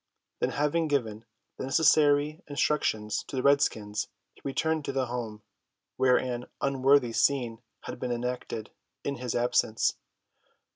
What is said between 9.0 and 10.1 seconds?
in his absence.